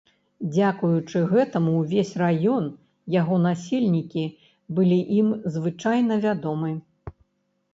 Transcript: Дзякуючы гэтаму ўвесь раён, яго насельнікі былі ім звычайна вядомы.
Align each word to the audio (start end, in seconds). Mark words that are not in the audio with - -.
Дзякуючы 0.53 1.19
гэтаму 1.33 1.73
ўвесь 1.81 2.13
раён, 2.21 2.65
яго 3.17 3.35
насельнікі 3.45 4.25
былі 4.79 4.99
ім 5.19 5.29
звычайна 5.59 6.19
вядомы. 6.25 6.71